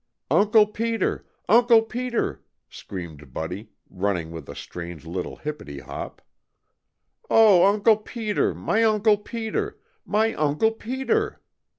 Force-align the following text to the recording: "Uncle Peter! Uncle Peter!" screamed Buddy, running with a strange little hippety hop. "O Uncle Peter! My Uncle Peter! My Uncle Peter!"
"Uncle 0.31 0.65
Peter! 0.65 1.27
Uncle 1.47 1.83
Peter!" 1.83 2.41
screamed 2.71 3.31
Buddy, 3.31 3.69
running 3.87 4.31
with 4.31 4.49
a 4.49 4.55
strange 4.55 5.05
little 5.05 5.35
hippety 5.35 5.77
hop. 5.77 6.23
"O 7.29 7.63
Uncle 7.71 7.97
Peter! 7.97 8.55
My 8.55 8.83
Uncle 8.83 9.17
Peter! 9.17 9.77
My 10.03 10.33
Uncle 10.33 10.71
Peter!" 10.71 11.39